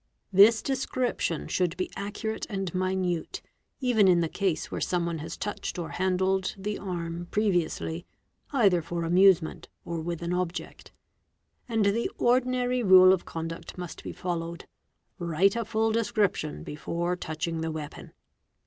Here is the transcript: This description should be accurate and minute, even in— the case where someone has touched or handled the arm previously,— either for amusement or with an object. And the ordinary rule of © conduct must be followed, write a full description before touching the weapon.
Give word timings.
This 0.33 0.63
description 0.63 1.47
should 1.47 1.77
be 1.77 1.91
accurate 1.95 2.47
and 2.49 2.73
minute, 2.73 3.39
even 3.79 4.07
in— 4.07 4.19
the 4.21 4.27
case 4.29 4.71
where 4.71 4.81
someone 4.81 5.19
has 5.19 5.37
touched 5.37 5.77
or 5.77 5.89
handled 5.89 6.55
the 6.57 6.79
arm 6.79 7.27
previously,— 7.29 8.07
either 8.51 8.81
for 8.81 9.03
amusement 9.03 9.67
or 9.85 10.01
with 10.01 10.23
an 10.23 10.33
object. 10.33 10.91
And 11.69 11.85
the 11.85 12.09
ordinary 12.17 12.81
rule 12.81 13.13
of 13.13 13.21
© 13.21 13.25
conduct 13.25 13.77
must 13.77 14.03
be 14.03 14.11
followed, 14.11 14.65
write 15.19 15.55
a 15.55 15.63
full 15.63 15.91
description 15.91 16.63
before 16.63 17.15
touching 17.15 17.61
the 17.61 17.69
weapon. 17.69 18.11